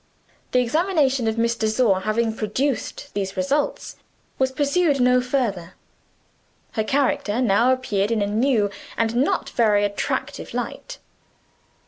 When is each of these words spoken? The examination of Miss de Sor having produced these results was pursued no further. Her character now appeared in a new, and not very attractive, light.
The 0.51 0.57
examination 0.61 1.27
of 1.27 1.37
Miss 1.37 1.53
de 1.55 1.67
Sor 1.67 1.99
having 1.99 2.35
produced 2.35 3.13
these 3.13 3.37
results 3.37 3.97
was 4.39 4.51
pursued 4.51 4.99
no 4.99 5.21
further. 5.21 5.75
Her 6.71 6.83
character 6.83 7.39
now 7.39 7.71
appeared 7.71 8.09
in 8.09 8.23
a 8.23 8.25
new, 8.25 8.71
and 8.97 9.15
not 9.15 9.51
very 9.51 9.85
attractive, 9.85 10.55
light. 10.55 10.97